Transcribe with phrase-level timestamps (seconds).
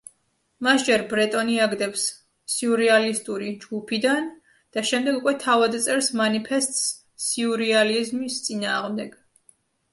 [0.67, 2.05] მას ჯერ ბრეტონი აგდებს
[2.53, 4.27] სიურეალისტური ჯგუფიდან
[4.79, 6.83] და შემდეგ უკვე თავად წერს მანიფესტს
[7.29, 9.19] სიურეალიზმის წინააღმდეგ.